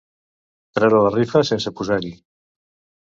[0.79, 2.13] Treure la rifa sense posar-hi.